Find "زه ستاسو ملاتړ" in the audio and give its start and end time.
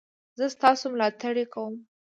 0.37-1.35